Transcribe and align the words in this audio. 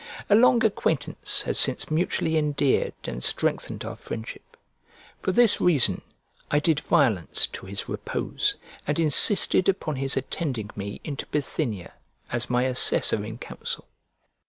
A 0.31 0.35
long 0.35 0.65
acquaintance 0.65 1.43
has 1.43 1.59
since 1.59 1.91
mutually 1.91 2.35
endeared 2.35 2.95
and 3.03 3.23
strengthened 3.23 3.85
our 3.85 3.95
friendship. 3.95 4.57
For 5.19 5.31
this 5.31 5.61
reason 5.61 6.01
I 6.49 6.57
did 6.57 6.79
violence 6.79 7.45
to 7.45 7.67
his 7.67 7.87
repose, 7.87 8.55
and 8.87 8.99
insisted 8.99 9.69
upon 9.69 9.97
his 9.97 10.17
attending 10.17 10.71
me 10.75 11.01
into 11.03 11.27
Bithynia, 11.27 11.93
as 12.31 12.49
my 12.49 12.63
assessor 12.63 13.23
in 13.23 13.37
council. 13.37 13.85